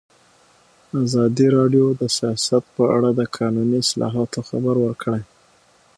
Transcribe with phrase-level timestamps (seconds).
[1.03, 5.21] ازادي راډیو د سیاست په اړه د قانوني اصلاحاتو خبر ورکړی.